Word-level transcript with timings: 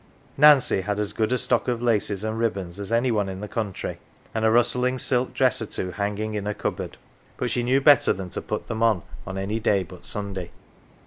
Nancy 0.35 0.81
had 0.81 0.97
as 0.99 1.13
good 1.13 1.31
a 1.31 1.37
stock 1.37 1.67
of 1.67 1.79
laces 1.79 2.23
and 2.23 2.39
ribbons 2.39 2.79
as 2.79 2.91
any 2.91 3.11
one 3.11 3.29
in 3.29 3.39
the 3.39 3.47
country, 3.47 3.99
and 4.33 4.43
a 4.43 4.49
rustling 4.49 4.97
silk 4.97 5.31
dress 5.31 5.61
or 5.61 5.67
two 5.67 5.91
hanging 5.91 6.33
in 6.33 6.47
her 6.47 6.55
cupboard; 6.55 6.97
but 7.37 7.51
she 7.51 7.61
knew 7.61 7.79
better 7.81 8.11
than 8.11 8.31
to 8.31 8.41
put 8.41 8.65
them 8.65 8.81
on 8.81 9.03
on 9.27 9.37
any 9.37 9.59
day 9.59 9.83
but 9.83 10.07
Sunday. 10.07 10.49